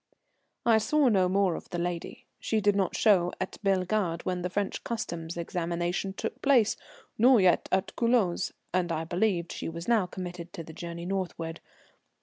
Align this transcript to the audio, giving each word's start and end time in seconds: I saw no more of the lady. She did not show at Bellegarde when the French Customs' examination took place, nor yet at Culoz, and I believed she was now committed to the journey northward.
I 0.65 0.79
saw 0.79 1.09
no 1.09 1.29
more 1.29 1.53
of 1.53 1.69
the 1.69 1.77
lady. 1.77 2.25
She 2.39 2.59
did 2.59 2.75
not 2.75 2.95
show 2.95 3.31
at 3.39 3.59
Bellegarde 3.61 4.23
when 4.23 4.41
the 4.41 4.49
French 4.49 4.83
Customs' 4.83 5.37
examination 5.37 6.13
took 6.13 6.41
place, 6.41 6.75
nor 7.19 7.39
yet 7.39 7.69
at 7.71 7.95
Culoz, 7.95 8.51
and 8.73 8.91
I 8.91 9.03
believed 9.03 9.51
she 9.51 9.69
was 9.69 9.87
now 9.87 10.07
committed 10.07 10.53
to 10.53 10.63
the 10.63 10.73
journey 10.73 11.05
northward. 11.05 11.61